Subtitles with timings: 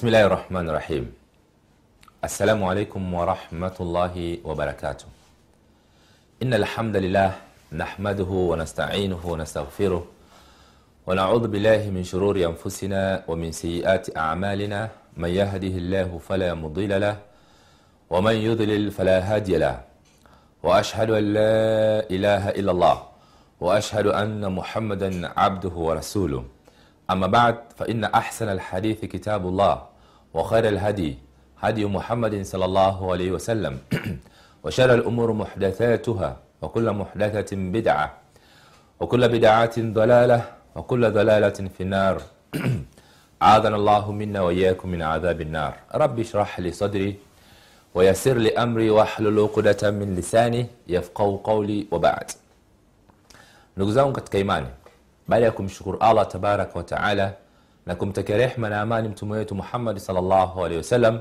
[0.00, 1.12] بسم الله الرحمن الرحيم
[2.24, 5.04] السلام عليكم ورحمة الله وبركاته
[6.42, 7.30] إن الحمد لله
[7.72, 10.02] نحمده ونستعينه ونستغفره
[11.06, 14.88] ونعوذ بالله من شرور أنفسنا ومن سيئات أعمالنا
[15.20, 17.16] من يهده الله فلا مضل له
[18.10, 19.84] ومن يضلل فلا هادي له
[20.62, 21.60] وأشهد أن لا
[22.08, 22.96] إله إلا الله
[23.60, 26.44] وأشهد أن محمدا عبده ورسوله
[27.10, 29.89] أما بعد فإن أحسن الحديث كتاب الله
[30.34, 31.18] وخير الهدي
[31.60, 33.78] هدي محمد صلى الله عليه وسلم.
[34.64, 38.06] وشر الأمور محدثاتها وكل محدثة بدعة
[39.00, 40.40] وكل بدعة ضلالة
[40.76, 42.22] وكل ضلالة في النار.
[43.42, 45.74] عاذنا الله منا وإياكم من عذاب النار.
[45.94, 47.30] رب اشرح لي صدري
[47.94, 50.14] ويسر لي أمري واحلل عقدة من
[50.88, 52.32] yafqahu qawli wa ba'd
[53.76, 54.66] ndugu zangu katika imani
[56.00, 57.32] allah tabaraka wa taala
[57.90, 61.20] na kumtakia rehma na amani mtume wetu muhammadi salllahu wasallam.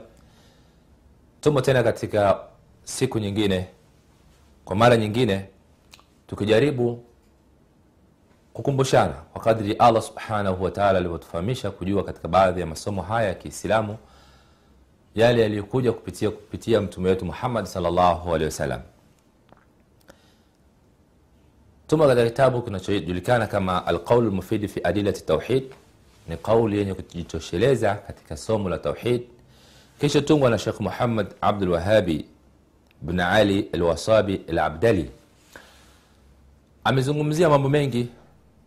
[1.42, 2.40] Tumo tena katika
[2.84, 3.68] siku nyingine.
[4.66, 5.46] Kwa mara nyingine
[6.28, 7.04] tukijaribu
[8.54, 13.98] kukumbushana kwa kadri allah subhanahu wataala alivyotufahamisha kujua katika baadhi ya masomo haya ya kiislamu
[15.16, 18.82] yale yaliyokuja kupitia kupitia mtume wetu muhammad salllahu alehi wasallam.
[21.88, 25.64] Tumo katika kitabu kinachojulikana kama alqaul lmufidi fi adilati tauhid
[26.30, 29.22] ni kauli yenye kujitosheleza katika somo la tauhid.
[30.00, 32.26] Kisha tungwa na shekh muhammad abdulwahabi
[33.02, 35.12] bn ali alwasabi alabdali.
[36.84, 38.08] Amezungumzia mambo mengi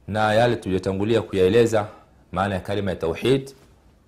[0.08, 1.86] na yale tuliyotangulia kuyaeleza
[2.32, 3.50] maana ya kalima ya tauhid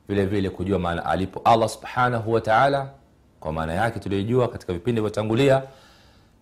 [0.09, 2.88] vile vile kujua maana alipo allah subhanahu wa
[3.41, 5.62] kwa maana yake tuliyojua katika vipindi vyotangulia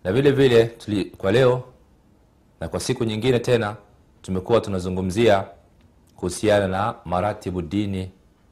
[0.05, 1.65] na vile vile tuli, kwa leo
[2.61, 3.77] na kwa siku nyingine tena
[4.23, 5.45] tumekuwa tunazungumzia
[6.23, 8.11] kuhusiana na maratibu dini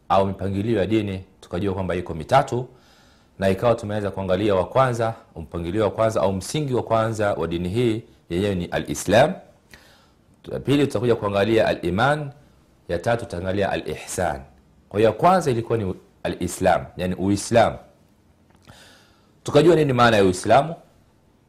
[0.08, 2.68] au mipangilio ya dini tukajua kwamba iko mitatu
[3.38, 7.68] na ikawa tumeweza kuangalia wa kwanza mpangilio wa kwanza au msingi wa kwanza wa dini
[7.68, 9.32] hii yenyewe ni alislam.
[10.64, 12.30] Pili tutakuja kuangalia aliman
[12.88, 14.40] ya tatu tutaangalia alihsan.
[14.88, 17.76] Kwa hiyo ya kwanza ilikuwa ni alislam yani uislam
[19.42, 20.74] tukajua nini maana ya uislamu?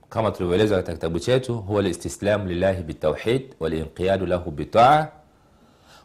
[0.10, 5.08] Kama tulivyoelezwa katika kitabu chetu huwa listislamu lillahi bitauhid walinqiyadu lahu bitaa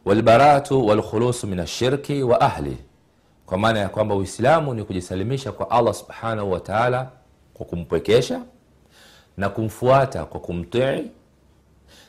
[0.06, 2.77] walbaratu walkhulusu min ashirki wa ahli.
[3.47, 7.11] Kwa maana ya kwamba uislamu ni kujisalimisha kwa allah subhanahu wa taala
[7.55, 8.41] kwa kumpwekesha
[9.37, 11.11] na kumfuata kwa kumtii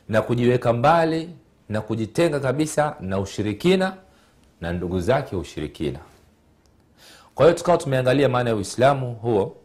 [0.10, 1.30] na kujiweka mbali
[1.70, 3.94] na kujitenga kabisa na ushirikina
[4.62, 6.00] na ndugu zake ushirikina.
[7.36, 9.56] Kwa hiyo tukawa tumeangalia maana ya uislamu huo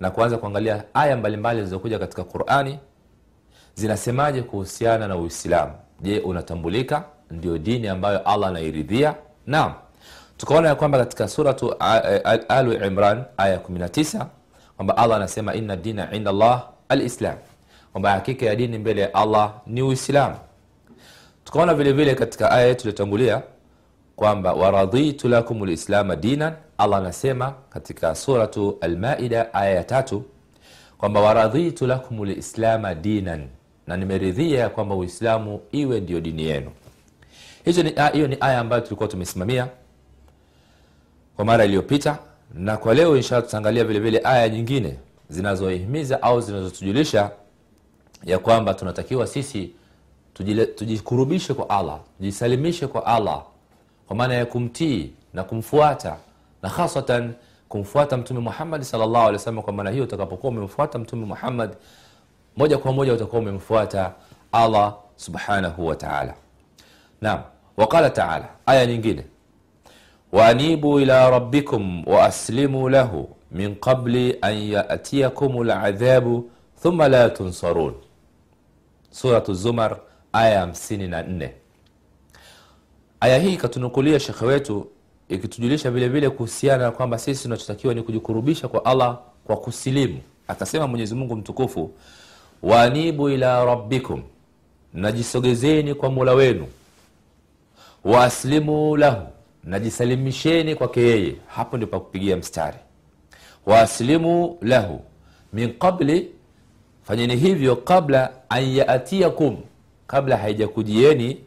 [0.00, 2.78] na kuanza kuangalia aya mbalimbali zilizokuja katika qurani
[3.74, 5.72] zinasemaje kuhusiana na uislamu.
[6.00, 9.14] Je unatambulika ndio dini ambayo allah anairidhia.
[9.46, 9.72] Naam.
[10.36, 11.74] Tukaona ya kwamba katika suratu
[12.48, 14.26] alu imran aya 19
[14.76, 17.36] kwamba allah anasema inna dina inda allah alislam.
[17.92, 20.36] Kwamba hakika ya dini mbele ya allah ni uislamu.
[21.44, 23.42] Tukaona vile vile katika aya yetu iliyotangulia
[24.16, 26.52] kwamba waraditu lakum lislama dinan.
[26.78, 30.22] Allah anasema katika suratu almaida aya ya tatu
[30.98, 33.48] kwamba waradhitu lakum lislama dinan.
[33.86, 36.70] Na nimeridhia kwamba uislamu iwe ndio dini yenu
[37.64, 39.68] hiyo ni, ni aya ambayo tulikuwa tumesimamia
[41.36, 42.18] kwa mara iliyopita
[42.54, 44.98] na kwa leo insha tutaangalia vile aya nyingine
[45.28, 47.30] zinazohimiza au zinazotujulisha
[48.24, 49.70] ya kwamba tunatakiwa sisi
[50.76, 53.42] tujikurubishe kwa allah tujisalimishe kwa allah
[54.06, 56.16] kwa maana ya kumtii na kumfuata
[56.62, 57.32] na hasatan
[57.68, 58.84] kumfuata mtume muhammad
[59.32, 59.62] wasallam.
[59.62, 61.76] Kwa maana hiyo utakapokuwa umemfuata mtume muhammad
[62.56, 64.12] moja kwa moja utakuwa umemfuata
[64.52, 65.96] allah subhanahu wa
[67.20, 67.40] naam
[67.76, 69.24] waqala taala aya nyingine.
[70.32, 76.50] Waanibu ila rabbikum waaslimu lahu min qabli an yatiyakum ladhabu
[76.82, 77.94] thumma la tunsarun.
[79.10, 79.96] Suratu zumar
[80.32, 81.48] aya 54
[83.20, 84.86] aya hii ikatunukulia shekhe wetu
[85.28, 90.20] ikitujulisha vile vile kuhusiana na kwamba sisi tunachotakiwa ni kujikurubisha kwa allah kwa kusilimu.
[90.48, 91.90] Akasema mwenyezi mungu mtukufu
[92.62, 94.22] waanibu ila rabbikum
[94.94, 96.66] najisogezeni kwa mula wenu
[98.04, 99.26] waaslimu lahu.
[99.64, 101.34] Najisalimisheni kwake yeye.
[101.46, 102.76] Hapo ndio pakupigia mstari.
[103.66, 105.00] Waaslimu lahu.
[105.52, 106.30] Min qabli
[107.02, 109.56] fanyeni hivyo kabla an yaatiyakum,
[110.06, 111.38] kabla haijakujieni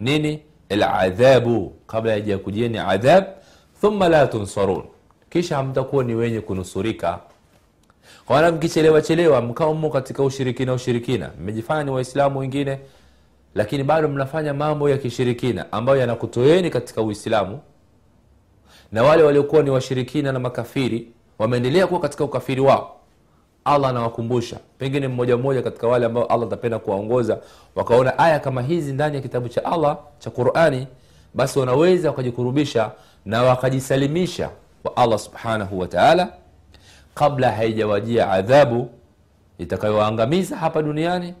[0.00, 0.42] nini?
[0.70, 1.72] Aladhabu.
[1.86, 3.24] Kabla haijakujieni adhab
[3.80, 4.82] thumma la tunsarun.
[5.30, 7.18] Kisha hamtakuwa ni wenye kunusurika.
[8.26, 11.30] Kwa maana mkichelewa chelewa mkao mmo katika ushirikina ushirikina.
[11.40, 12.78] Mmejifanya ni waislamu wengine
[13.56, 17.60] lakini bado mnafanya mambo ya kishirikina ambayo yanakutoeni katika uislamu.
[18.92, 21.08] Na wale waliokuwa ni washirikina na makafiri
[21.38, 22.96] wameendelea kuwa katika ukafiri wao.
[23.64, 24.56] Allah anawakumbusha.
[24.78, 27.38] Pengine mmoja mmoja katika wale ambao allah atapenda kuwaongoza
[27.74, 30.86] wakaona aya kama hizi ndani ya kitabu cha allah cha qurani
[31.34, 32.90] basi wanaweza wakajikurubisha
[33.24, 34.50] na wakajisalimisha
[34.82, 36.28] kwa allah subhanahu wataala
[37.14, 38.90] kabla haijawajia adhabu
[39.58, 41.34] itakayowaangamiza hapa duniani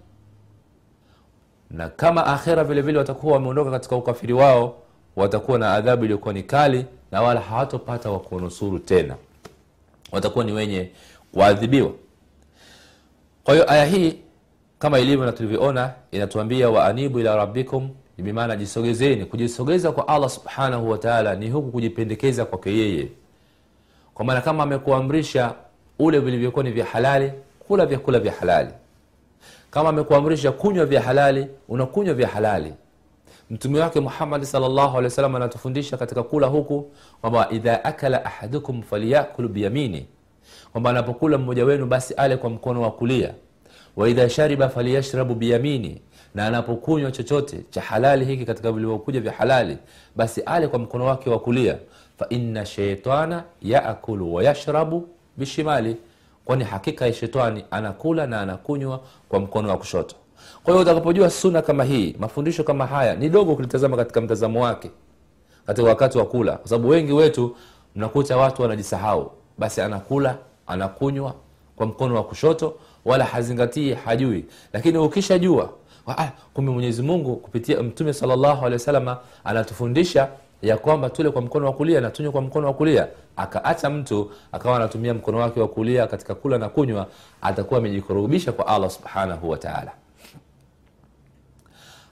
[1.70, 4.74] na kama akhera vile vile watakuwa wameondoka katika ukafiri wao
[5.16, 9.16] watakuwa na adhabu iliyokuwa ni kali na wala hawatopata wa kunusuru tena.
[10.12, 10.90] Watakuwa ni wenye
[11.32, 11.90] kuadhibiwa
[13.44, 14.18] kwa hiyo aya hii
[14.78, 19.24] kama ilivyo na tulivyoona inatuambia waanibu ila rabbikum bimaana jisogezeni.
[19.24, 23.08] Kujisogeza kwa allah subhanahu wataala ni huku kujipendekeza kwake yeye.
[24.14, 25.54] Kwa maana kama amekuamrisha
[25.98, 28.70] ule vilivyokuwa ni vya halali kula vyakula vya halali
[29.70, 32.74] kama amekuamrisha kunywa vya halali unakunywa vya halali.
[33.50, 36.90] Mtume wake muhamadi salllahu anatufundisha katika kula huku
[37.20, 40.06] kwamba idha akala ahadukum falyakulu biyamini
[40.72, 43.34] kwamba anapokula mmoja wenu basi ale kwa mkono wa kulia.
[43.96, 46.00] Waidha shariba falyashrabu biyamini
[46.34, 49.78] na anapokunywa chochote cha halali hiki katika vilivyokuja vya halali
[50.16, 51.78] basi ale kwa mkono wake wa kulia.
[52.18, 55.96] Faina sheitana yaakulu wayashrabu bishimali
[56.46, 60.16] kwani hakika ya shetani anakula na anakunywa kwa mkono wa kushoto.
[60.64, 64.90] Kwa hiyo utakapojua suna kama hii mafundisho kama haya ni dogo kulitazama katika mtazamo wake
[65.66, 66.52] katika wakati wa kula.
[66.56, 67.56] Kwa sababu wengi wetu
[67.96, 69.30] mnakuta watu wanajisahau.
[69.58, 71.34] Basi anakula anakunywa
[71.76, 74.44] kwa mkono wa kushoto wala hazingatii hajui.
[74.72, 75.70] Lakini ukishajua
[76.08, 80.28] ah, kumbe mwenyezi mungu kupitia mtume salllahu alehi wasalama anatufundisha
[80.66, 83.08] ya kwamba tule kwa mkono wa kulia na tunywe kwa mkono wa kulia.
[83.36, 87.06] Akaacha mtu akawa anatumia mkono wake wa kulia katika kula na kunywa
[87.42, 89.92] atakuwa amejikurubisha kwa allah subhanahu wataala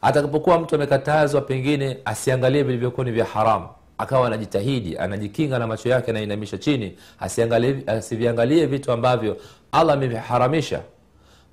[0.03, 3.69] atakapokuwa mtu amekatazwa pengine asiangalie vilivyokuwa ni vya haramu
[3.99, 6.97] akawa anajitahidi anajikinga na macho yake anainamisha chini
[7.87, 9.37] asiviangalie vitu ambavyo
[9.73, 10.83] allah ameviharamisha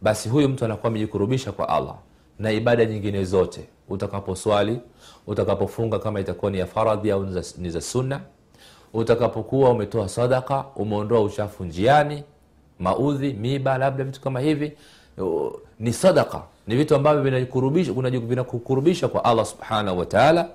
[0.02, 1.96] basi huyu mtu anakuwa amejikurubisha kwa allah
[2.40, 4.80] na ibada nyingine zote utakaposwali
[5.28, 7.26] utakapofunga kama itakuwa ni ya faradhi au
[7.58, 8.22] ni za sunna
[8.94, 12.24] utakapokuwa umetoa sadaka umeondoa uchafu njiani
[12.80, 14.72] maudhi miba labda vitu kama hivi
[15.80, 16.42] ni sadaka.
[16.68, 17.42] Ni vitu ambavyo
[18.20, 20.50] vinakukurubisha kwa allah subhanahu wataala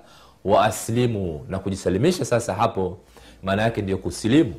[0.45, 2.97] waaslimu na kujisalimisha sasa hapo
[3.43, 4.53] maana yake ndio kusilimu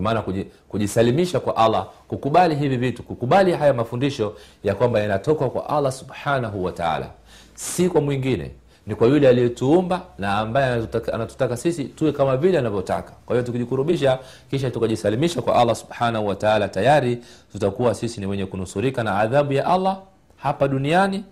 [0.00, 0.22] maana
[0.68, 4.34] kujisalimisha kwa allah kukubali hivi vitu kukubali haya mafundisho
[4.64, 7.10] ya kwamba yanatoka kwa allah subhanahu wataala
[7.54, 8.50] si kwa mwingine
[8.86, 13.12] ni kwa yule aliyetuumba na ambaye anatutaka, anatutaka sisi tuwe kama vile anavyotaka.
[13.26, 14.18] Kwa hiyo tukijikurubisha
[14.50, 17.18] kisha tukajisalimisha kwa allah subhanahu wataala tayari
[17.52, 19.98] tutakuwa sisi ni wenye kunusurika na adhabu ya allah
[20.36, 21.24] hapa duniani.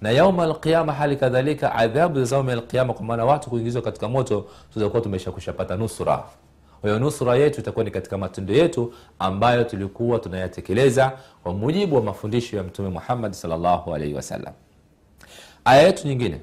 [0.00, 4.46] Na yauma alqiama hali kadhalika adhabu za yauma alqiama kwa maana watu kuingizwa katika moto
[4.74, 5.30] tutakuwa tumesha
[5.76, 6.22] nusra
[6.80, 11.12] kwa nusra yetu itakuwa ni katika matendo yetu ambayo tulikuwa tunayatekeleza
[11.42, 14.52] kwa mujibu wa mafundisho ya mtume muhammad salllahu alaihi wasallam
[15.64, 16.40] aya yetu nyingine.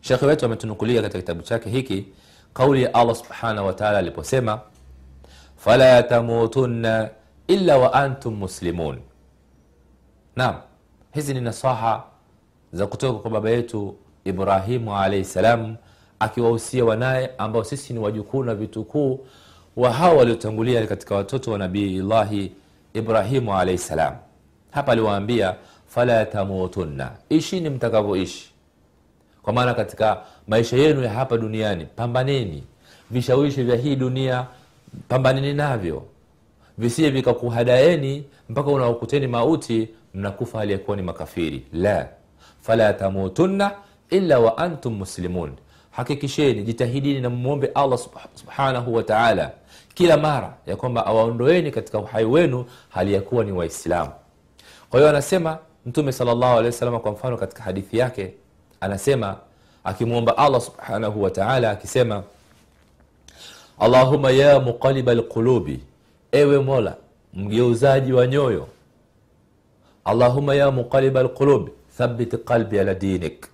[0.00, 2.06] Shekhe wetu ametunukulia katika kitabu chake hiki
[2.54, 4.60] kauli ya allah subhanahu wataala aliposema
[5.56, 7.10] fala tamutunna
[7.46, 8.98] illa wa antum muslimun.
[10.36, 10.54] Naam
[11.14, 12.04] hizi ni nasaha
[12.72, 15.76] za kutoka kwa baba yetu ibrahimu alaihi salam
[16.20, 19.26] akiwahusia wanaye ambao sisi ni wajukuu na vitukuu
[19.76, 22.52] wa hao waliotangulia katika watoto wa nabiillahi
[22.94, 24.14] ibrahimu alaihi salam.
[24.70, 25.54] Hapa aliwaambia
[25.86, 27.10] fala tamutunna.
[27.28, 28.50] Ishini mtakavyoishi.
[29.42, 32.64] Kwa maana katika maisha yenu ya hapa duniani pambaneni.
[33.10, 34.46] Vishawishi vya hii dunia
[35.08, 36.02] pambaneni navyo.
[36.78, 41.64] Visije vikakuhadaeni mpaka unaokuteni mauti mnakufa ya ni makafiri.
[41.72, 42.08] La.
[42.60, 43.72] Fala tamutunna
[44.10, 45.52] illa wa antum muslimun
[45.98, 47.98] hakikisheni jitahidini na mwombe allah
[48.34, 49.50] subhanahu wataala
[49.94, 54.10] kila mara ya kwamba awaondoeni katika uhai wenu hali ya kuwa ni waislamu.
[54.90, 58.34] Kwa hiyo anasema mtume salllahu kwa mfano katika hadithi yake
[58.80, 59.36] anasema
[59.84, 62.22] akimwomba allah subhanahu wataala akisema
[63.78, 65.80] allahuma ya muqaliba lqulubi
[66.32, 66.96] ewe mola
[67.34, 68.68] mgeuzaji wa nyoyo.
[70.04, 73.46] Allahuma ya muqaliba lqulubi thabit qalbi ala dinik.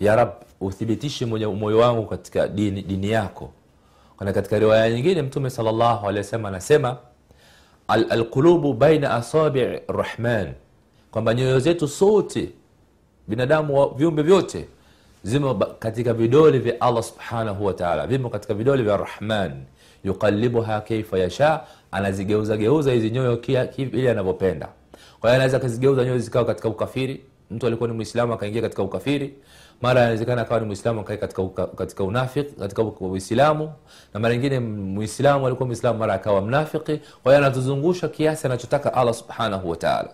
[0.00, 3.50] Ya rab uthibitishe moyo wangu katika dini, dini yako.
[4.18, 6.96] Kana katika riwaya nyingine mtume salllahu alehi wasallam anasema
[7.88, 10.52] alqulubu baina asabii rahman
[11.10, 12.48] kwamba nyoyo zetu sote
[13.28, 14.68] binadamu viumbe vyote
[15.22, 19.52] zimo katika vidole vya allah subhanahu wataala vimo katika vidole vya rahman.
[20.04, 23.40] Yuqalibuha kaifa yasha anazigeuzageuza hizi nyoyo
[23.76, 24.68] ili anavyopenda.
[25.20, 27.20] Kwa hiyo anaweza akazigeuza nyoyo zikawa katika ukafiri
[27.50, 29.34] mtu alikuwa ni mwislamu akaingia katika ukafiri
[29.82, 33.72] mara inawezekana akawa ni mwislamu akae katika, katika unafiki katika uislamu
[34.14, 37.00] na mara ingine mwislamu alikuwa mwislamu mara akawa mnafiki.
[37.22, 40.08] Kwa hiyo anatuzungusha kiasi anachotaka allah subhanahu wataala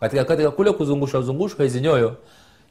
[0.00, 2.16] katika, katika kule kuzungushwa zungushwa hizi nyoyo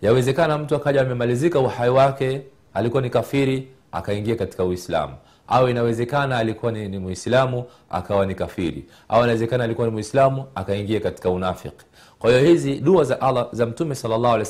[0.01, 2.41] yawezekana mtu akaja amemalizika uhai wake
[2.73, 5.13] alikuwa ni kafiri akaingia katika uislamu
[5.51, 8.85] au inawezekana alikuwa ni, ni muislamu akawa ni kafiri.
[9.09, 11.85] Au inawezekana alikuwa ni muislamu akaingia katika unafiki
[12.21, 14.45] kwa hiyo hizi dua za allah za mtume salllahu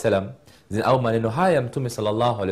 [0.83, 2.45] au maneno haya ya mtume salllahu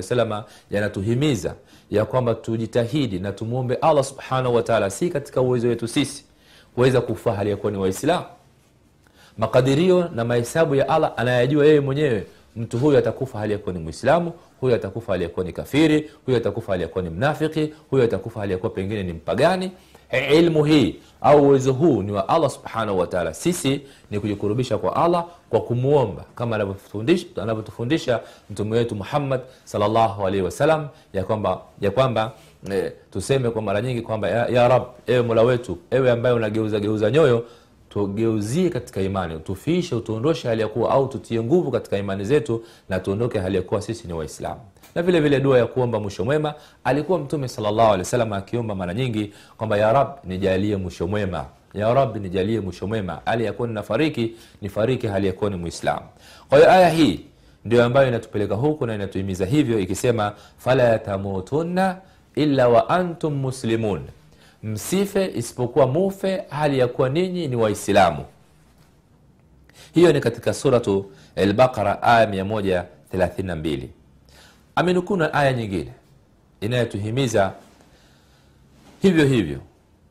[0.71, 1.55] yanatuhimiza
[1.91, 6.25] ya kwamba tujitahidi na tumwombe allah subhanahu wataala si katika uwezo wetu sisi
[6.75, 8.25] kuweza kufaa hali ya kuwa ni waislamu.
[9.37, 12.25] Makadirio na mahesabu ya allah anayajua yeye mwenyewe
[12.59, 16.71] mtu huyu atakufa hali yakuwa ni mwislamu huyu atakufa hali yakuwa ni kafiri huyu atakufa
[16.71, 19.71] hali yakuwa ni mnafiki huyu atakufa hali yakuwa pengine ni mpagani.
[20.11, 24.95] E, ilmu hii au uwezo huu ni wa allah subhanahu wataala sisi ni kujikurubisha kwa
[24.95, 32.31] allah kwa kumwomba kama anavyotufundisha- mtume wetu muhammad salllahu alaihi wasallam ya kwamba ya kwamba
[32.71, 36.79] e, tuseme kwa mara nyingi kwamba ya, ya rab ewe mola wetu ewe ambaye unageuza
[36.79, 37.45] geuza nyoyo
[37.89, 42.99] tugeuzie katika imani tufiishe utuondoshe hali ya kuwa au tutie nguvu katika imani zetu na
[42.99, 44.61] tuondoke hali ya kuwa sisi ni waislamu.
[44.95, 46.53] Na vile vile dua ya kuomba mwisho mwema
[46.83, 51.45] alikuwa mtume wasallam akiomba mara nyingi kwamba ya rab nijalie mwisho mwema.
[51.73, 53.21] Ya rab nijalie mwisho mwema.
[53.25, 56.05] Hali yakuwa ninafariki nifariki hali yakuwa ni mwislamu
[56.49, 57.19] kwa hiyo aya hii
[57.65, 61.97] ndio ambayo inatupeleka huku na inatuhimiza hivyo ikisema fala tamutunna
[62.35, 64.01] illa wa antum muslimun
[64.63, 68.25] msife isipokuwa mufe hali ya kuwa ninyi ni waislamu.
[69.93, 73.87] Hiyo ni katika suratu lbaara aya 132
[74.75, 75.93] amenukuna aya nyingine
[76.61, 77.53] inayotuhimiza
[79.01, 79.59] hivyo hivyo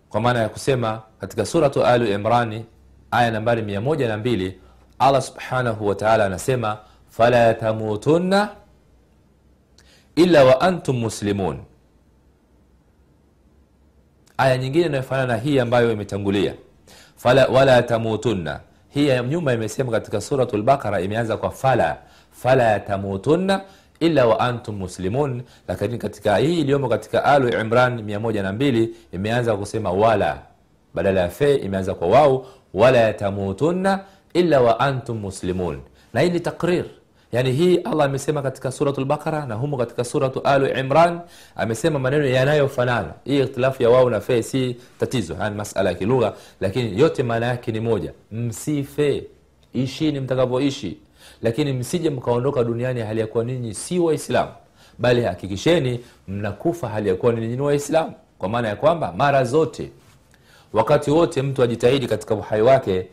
[0.08, 2.64] kwa maana ya kusema katika suratu alu imrani
[3.10, 4.52] aya nambari 12
[4.98, 6.78] allah subhanahu wataala anasema
[7.10, 8.48] fala tamutunna
[10.16, 11.58] illa wa antum muslimun
[14.38, 16.54] aya nyingine inayofanana na hii ambayo imetangulia.
[17.16, 18.60] Fala wala tamutunna.
[18.88, 21.96] Hii nyuma imesema katika surat lbaqara imeanza kwa fala.
[22.30, 23.60] Fala tamutunna
[24.00, 25.42] illa wa antum muslimun.
[25.68, 30.38] Lakini katika hii iliyomo katika alu imran 12 imeanza kusema wala.
[30.94, 34.00] Badala ya fe imeanza kwa wau wala tamutunna
[34.34, 35.80] illa wa antum muslimun.
[36.12, 36.84] Na hii ni takrir
[37.32, 41.20] yani hii allah amesema katika suratu lbaqara na humo katika suratu alu imran
[41.56, 43.12] amesema maneno yanayofanana.
[43.24, 47.46] Hii ikhtilafu ya wao na fee si tatizo yani masala ya kilugha lakini yote maana
[47.46, 48.12] yake ni moja.
[48.32, 49.24] Msife
[49.74, 50.98] ishini mtakavyoishi.
[51.42, 54.50] Lakini msije mkaondoka duniani hali ya kuwa ninyi si waislamu.
[54.98, 58.12] Bali hakikisheni mnakufa hali ya kuwa ninyi ni waislamu.
[58.38, 59.90] Kwa maana ya kwamba mara zote
[60.72, 63.06] wakati wote mtu ajitahidi katika uhai wake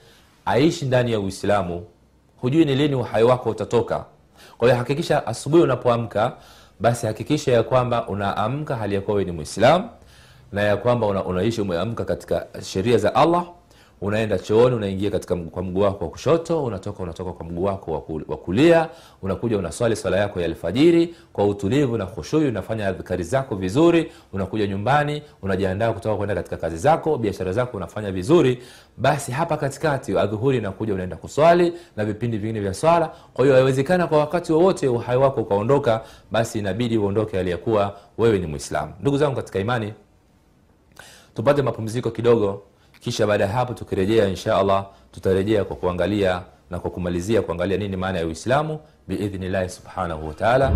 [0.46, 1.86] aishi ndani ya uislamu
[2.42, 4.06] hujui ni lini uhai wako utatoka.
[4.58, 6.34] Kwa hiyo hakikisha asubuhi unapoamka
[6.80, 9.90] basi hakikisha ya kwamba unaamka hali ya kuwa wewe ni mwislamu
[10.52, 13.46] na ya kwamba una, unaishi umeamka katika sheria za allah
[14.02, 18.02] unaenda chooni unaingia katika kwa mguu wako wa kushoto unatoka unatoka kwa mguu wako wa
[18.02, 18.90] ku- kulia
[19.22, 24.68] unakuja unaswali swala yako ya alfajiri kwa utulivu na khushui unafanya adhkari zako vizuri unakuja
[24.68, 28.64] nyumbani unajiandaa kutoka kwenda katika kazi zako biashara zako unafanya vizuri
[28.98, 33.12] basi hapa katikati adhuhuri inakuja unaenda kuswali na vipindi vingine vya swala.
[33.34, 38.48] Kwa hiyo haiwezekana kwa wakati wowote uhai wako ukaondoka basi inabidi uondoke aliyekuwa wewe ni
[38.48, 39.94] mwislamu ndugu zangu katika imani
[41.36, 42.62] tupate mapumziko kidogo
[43.06, 47.98] kisha baada ya hapo tukirejea insha allah tutarejea kwa kuangalia na kwa kumalizia kuangalia nini
[47.98, 50.72] maana ya uislamu biidhnillahi subhanahu wataala